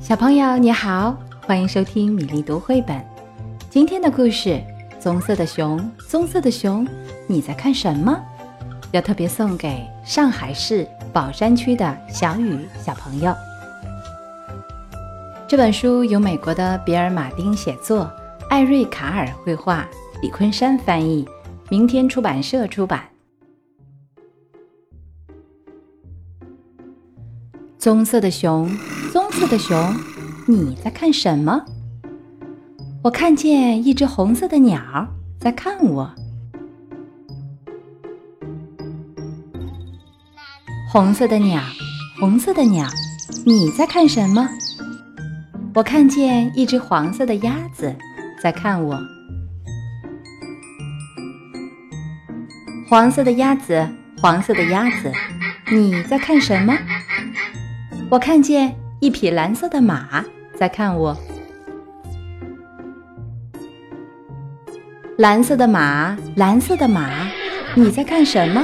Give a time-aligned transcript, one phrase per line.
[0.00, 3.04] 小朋友你好，欢迎收听米粒读绘本。
[3.68, 4.48] 今天的故事
[4.98, 6.88] 《棕色的熊》，棕色的熊，
[7.26, 8.18] 你在看什么？
[8.92, 13.32] 要特别送给上海市宝山区的小雨小朋友。
[15.46, 18.10] 这本书由美国的比尔·马丁写作，
[18.48, 19.86] 艾瑞卡尔绘画，
[20.22, 21.28] 李昆山翻译，
[21.68, 23.06] 明天出版社出版。
[27.78, 28.68] 棕色的熊，
[29.10, 29.94] 棕色的熊，
[30.46, 31.64] 你在看什么？
[33.02, 34.80] 我看见一只红色的鸟
[35.38, 36.10] 在看我。
[40.92, 41.62] 红色的鸟，
[42.18, 42.86] 红色的鸟，
[43.46, 44.48] 你在看什么？
[45.74, 47.94] 我看见一只黄色的鸭子
[48.42, 49.00] 在看我。
[52.88, 53.88] 黄色的鸭子，
[54.20, 55.12] 黄色的鸭子，
[55.70, 56.76] 你在看什么？
[58.10, 60.22] 我看见一匹蓝色的马
[60.54, 61.16] 在看我。
[65.16, 67.26] 蓝色的马，蓝色的马，
[67.74, 68.62] 你在看什么？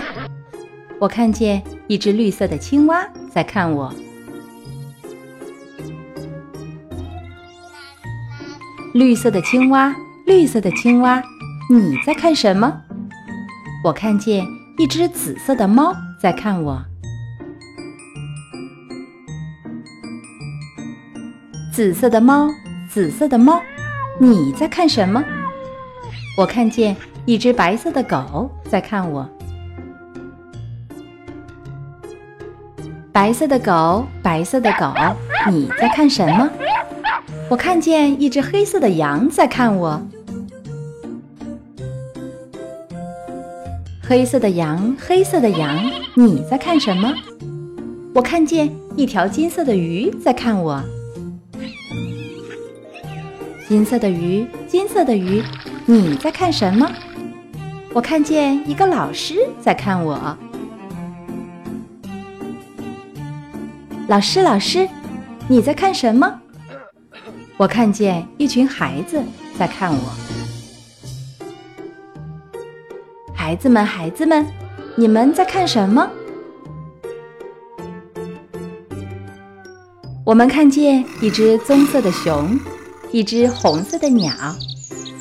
[0.98, 3.91] 我看见一只绿色的青蛙在看我。
[8.92, 9.96] 绿色的青蛙，
[10.27, 11.22] 绿色的青蛙，
[11.70, 12.83] 你在看什么？
[13.83, 14.46] 我看见
[14.77, 16.84] 一只紫色的猫在看我。
[21.77, 22.48] 紫色的猫，
[22.88, 23.60] 紫色的猫，
[24.19, 25.22] 你在看什么？
[26.38, 26.96] 我看见
[27.27, 29.28] 一只白色的狗在看我。
[33.12, 34.91] 白色的狗，白色的狗，
[35.50, 36.48] 你在看什么？
[37.50, 40.00] 我看见一只黑色的羊在看我。
[44.02, 45.78] 黑色的羊，黑色的羊，
[46.14, 47.12] 你在看什么？
[48.14, 50.83] 我看见一条金色的鱼在看我。
[53.69, 55.42] 金色的鱼，金色的鱼，
[55.86, 56.89] 你在看什么？
[57.92, 60.39] 我看见一个老师在看我。
[64.07, 64.89] 老师，老师，
[65.48, 66.40] 你在看什么？
[67.57, 69.20] 我看见一群孩子
[69.58, 70.13] 在看我。
[73.35, 74.46] 孩子们，孩子们，
[74.95, 76.08] 你们在看什么？
[80.24, 82.57] 我们看见一只棕色的熊。
[83.12, 84.33] 一只红色的鸟，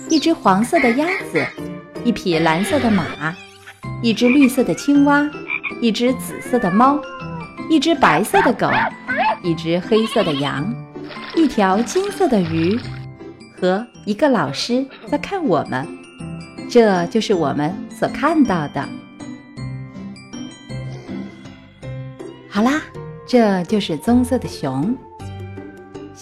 [0.10, 1.46] 一只黄色的鸭子，
[2.04, 3.34] 一匹蓝色的马，
[4.02, 5.30] 一只绿色的青蛙，
[5.82, 7.00] 一只紫色的猫，
[7.70, 8.70] 一只白色的狗，
[9.44, 10.74] 一只黑色的羊，
[11.36, 12.78] 一条金色的鱼，
[13.60, 15.88] 和一个老师在看我们。
[16.68, 18.84] 这就是我们所看到的。
[22.50, 22.82] 好啦，
[23.28, 24.98] 这就是棕色的熊。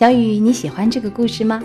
[0.04, 1.64] 小雨，你喜欢这个故事吗？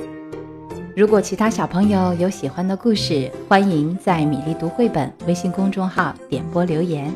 [0.96, 7.12] 如果其他小朋友有喜欢的故事，欢迎在“米粒读绘本”微信公众号点播留言。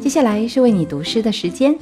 [0.00, 1.74] 接下来是为你读诗的时间，《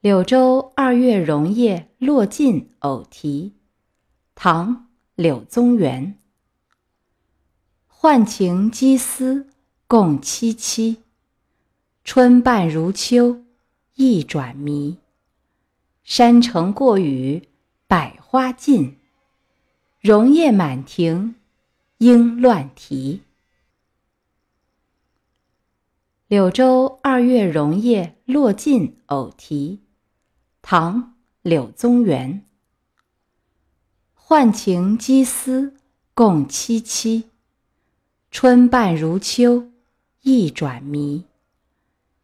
[0.00, 3.52] 柳州二月榕叶落尽偶题》，
[4.34, 4.74] 唐·
[5.14, 6.14] 柳宗元。
[7.86, 9.46] 浣情羁思
[9.86, 10.96] 共凄凄，
[12.02, 13.42] 春半如秋。
[14.02, 14.96] 一转迷，
[16.04, 17.46] 山城过雨，
[17.86, 18.96] 百花尽，
[20.00, 21.34] 榕叶满庭，
[21.98, 23.20] 莺乱啼。
[26.28, 29.80] 柳州二月榕叶落尽偶啼，
[30.62, 31.02] 唐·
[31.42, 32.46] 柳宗元。
[34.14, 35.76] 浣情羁思
[36.14, 37.24] 共凄凄，
[38.30, 39.68] 春半如秋，
[40.22, 41.26] 一转迷。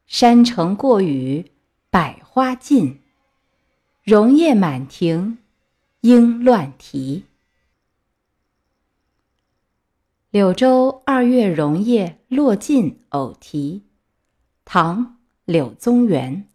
[0.07, 1.51] 山城过雨。
[1.99, 3.01] 百花尽，
[4.05, 5.39] 容叶满庭，
[6.03, 7.25] 莺乱啼。
[10.29, 13.81] 柳州二月容叶落尽偶啼，
[14.67, 14.99] 唐·
[15.47, 16.47] 柳宗元。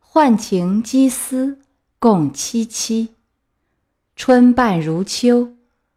[0.00, 1.60] 浣情羁思
[2.00, 3.10] 共凄凄，
[4.16, 5.54] 春半如秋，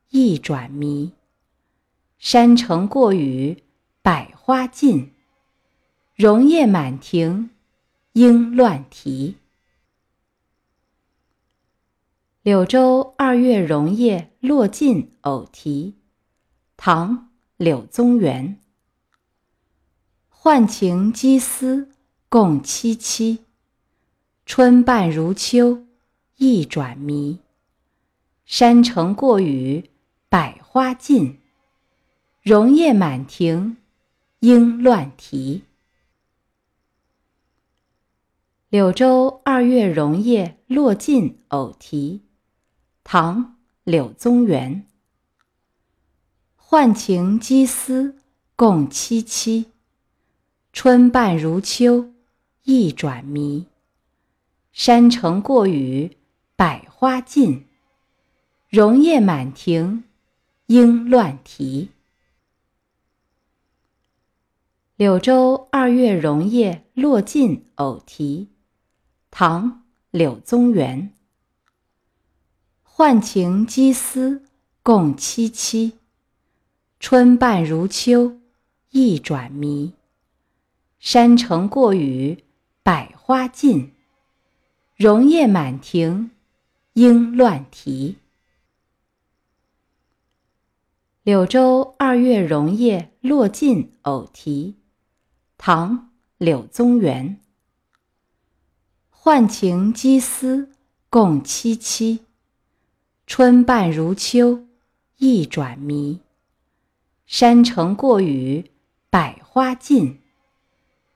[0.09, 1.13] 一转迷。
[2.19, 3.63] 山城过雨，
[4.03, 5.11] 百花尽，
[6.13, 7.50] 容叶满庭。
[8.13, 9.37] 莺乱啼。
[12.41, 15.95] 柳州二月榕叶落尽偶啼，
[16.75, 17.17] 唐·
[17.55, 18.59] 柳宗元。
[20.29, 21.87] 浣情羁思
[22.27, 23.37] 共凄凄，
[24.45, 25.85] 春半如秋，
[26.35, 27.39] 一转迷。
[28.43, 29.89] 山城过雨，
[30.27, 31.39] 百花尽，
[32.41, 33.77] 榕叶满庭，
[34.39, 35.63] 莺乱啼。
[38.71, 42.21] 柳州二月榕叶落尽偶题，
[43.03, 43.44] 唐·
[43.83, 44.88] 柳宗元。
[46.56, 48.15] 浣情羁思
[48.56, 49.65] 共凄凄，
[50.71, 52.13] 春半如秋，
[52.63, 53.68] 意转迷。
[54.71, 56.15] 山城过雨，
[56.56, 57.65] 百花尽，
[58.69, 60.06] 榕叶满庭，
[60.67, 61.89] 莺乱啼。
[64.95, 68.47] 柳州二月榕叶落尽偶题，
[69.33, 69.71] 唐·
[70.11, 71.13] 柳宗元。
[72.83, 74.43] 浣情羁思
[74.83, 75.93] 共凄凄，
[76.99, 78.37] 春半如秋，
[78.89, 79.93] 意转迷。
[80.99, 82.43] 山城过雨，
[82.83, 83.93] 百花尽。
[84.97, 86.31] 榕叶满庭，
[86.93, 88.17] 莺乱啼。
[91.23, 94.75] 柳州二月榕叶落尽偶题，
[95.57, 95.97] 唐·
[96.37, 97.39] 柳宗元。
[99.23, 100.68] 浣情羁思
[101.07, 102.21] 共凄凄，
[103.27, 104.65] 春半如秋，
[105.18, 106.21] 意转迷。
[107.27, 108.71] 山城过雨，
[109.12, 110.19] 百花尽。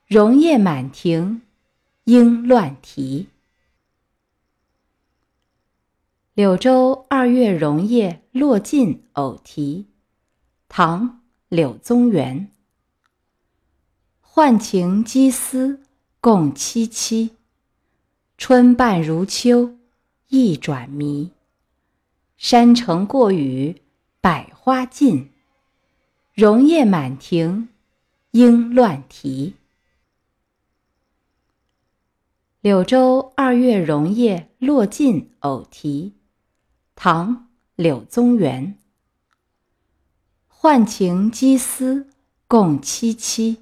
[0.05, 1.41] 榕叶满庭，
[2.03, 3.29] 莺乱啼。
[6.35, 9.87] 柳州二月榕叶落尽偶题，
[10.69, 11.09] 唐·
[11.49, 12.51] 柳宗元。
[14.21, 15.81] 浣情羁思
[16.21, 17.31] 共凄凄，
[18.37, 19.77] 春半如秋，
[20.27, 21.31] 意转迷。
[22.35, 23.81] 山城过雨，
[24.19, 25.31] 百花尽。
[26.33, 27.69] 榕叶满庭，
[28.31, 29.55] 莺乱啼。
[32.59, 36.13] 柳州二月榕叶落尽偶题。
[36.93, 37.29] 唐·
[37.75, 38.77] 柳宗元。
[40.49, 42.09] 浣情羁思
[42.49, 43.57] 共凄凄，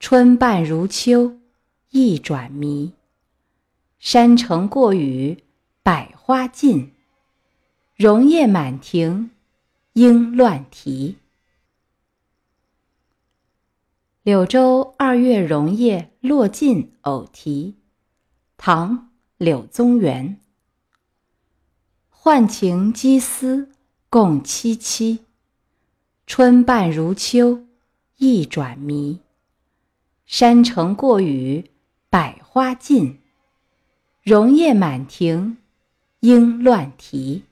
[0.00, 1.38] 春半如秋，
[1.90, 2.94] 意转迷。
[4.00, 5.44] 山城过雨，
[5.82, 6.94] 百花尽。
[7.96, 9.30] 榕叶满庭，
[9.92, 11.18] 莺乱啼。
[14.22, 17.76] 柳州二月榕叶落尽偶题，
[18.56, 18.96] 唐·
[19.36, 20.40] 柳宗元。
[22.08, 23.70] 浣情羁思
[24.08, 25.18] 共凄凄，
[26.26, 27.66] 春半如秋，
[28.16, 29.20] 意转迷。
[30.24, 31.70] 山城过雨，
[32.08, 33.19] 百花尽。
[34.22, 35.56] 容叶满庭，
[36.20, 37.44] 莺乱啼。